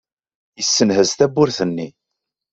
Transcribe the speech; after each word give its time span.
Yessenhezz 0.59 1.11
tawwurt-nni. 1.15 1.87